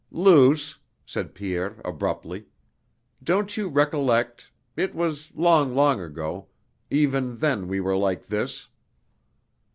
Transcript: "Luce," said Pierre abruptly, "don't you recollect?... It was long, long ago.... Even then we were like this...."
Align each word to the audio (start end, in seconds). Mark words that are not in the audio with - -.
"Luce," 0.09 0.79
said 1.05 1.35
Pierre 1.35 1.79
abruptly, 1.85 2.45
"don't 3.21 3.55
you 3.55 3.67
recollect?... 3.69 4.49
It 4.75 4.95
was 4.95 5.29
long, 5.35 5.75
long 5.75 6.01
ago.... 6.01 6.47
Even 6.89 7.37
then 7.37 7.67
we 7.67 7.79
were 7.79 7.95
like 7.95 8.25
this...." 8.25 8.67